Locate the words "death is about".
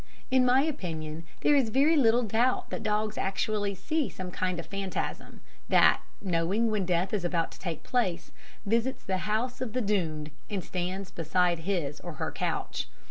6.87-7.51